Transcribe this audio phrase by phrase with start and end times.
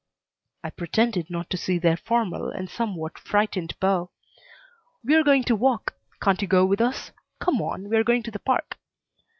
[0.63, 4.09] I pretended not to see their formal and somewhat frightened bow.
[5.03, 5.93] "We're going to walk.
[6.19, 7.11] Can't you go with us?
[7.39, 7.87] Come on.
[7.87, 8.79] We're going to the park."